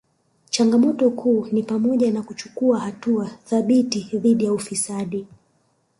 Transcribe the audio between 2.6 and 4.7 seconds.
hatua thabiti dhidi ya